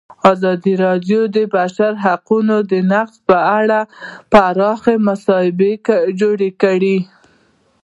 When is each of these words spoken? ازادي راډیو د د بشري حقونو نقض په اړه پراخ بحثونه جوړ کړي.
ازادي 0.31 0.73
راډیو 0.85 1.19
د 1.29 1.29
د 1.35 1.37
بشري 1.53 1.89
حقونو 2.03 2.55
نقض 2.91 3.15
په 3.27 3.37
اړه 3.59 3.79
پراخ 4.31 4.81
بحثونه 5.05 5.95
جوړ 6.19 6.39
کړي. 6.61 6.97